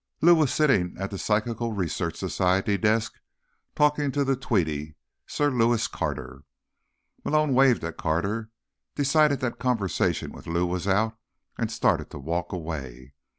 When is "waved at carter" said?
7.53-8.49